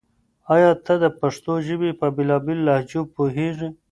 [0.53, 3.69] آیا ته د پښتو ژبې په بېلا بېلو لهجو پوهېږې؟